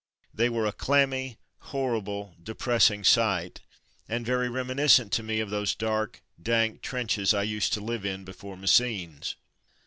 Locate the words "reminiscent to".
4.49-5.21